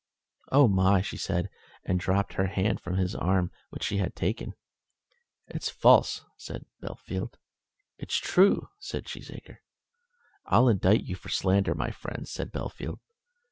"Oh, 0.51 0.67
my!" 0.67 1.01
she 1.03 1.15
said, 1.15 1.47
and 1.85 1.99
dropped 1.99 2.33
her 2.33 2.47
hand 2.47 2.81
from 2.81 2.97
his 2.97 3.13
arm, 3.13 3.51
which 3.69 3.83
she 3.83 3.97
had 3.97 4.15
taken. 4.15 4.55
"It's 5.49 5.69
false," 5.69 6.25
said 6.37 6.65
Bellfield. 6.81 7.35
"It's 7.99 8.17
true," 8.17 8.69
said 8.79 9.05
Cheesacre. 9.05 9.59
"I'll 10.47 10.69
indict 10.69 11.03
you 11.03 11.13
for 11.15 11.29
slander, 11.29 11.75
my 11.75 11.91
friend," 11.91 12.27
said 12.27 12.51
Bellfield. 12.51 12.97